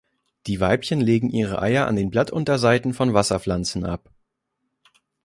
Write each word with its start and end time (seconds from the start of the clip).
Die 0.47 0.59
Weibchen 0.59 0.99
legen 0.99 1.29
ihre 1.29 1.61
Eier 1.61 1.85
an 1.85 1.95
den 1.95 2.09
Blattunterseiten 2.09 2.95
von 2.95 3.13
Wasserpflanzen 3.13 3.85
ab. 3.85 4.09